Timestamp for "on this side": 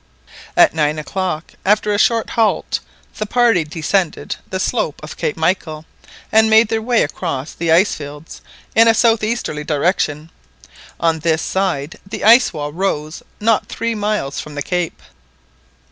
10.99-11.99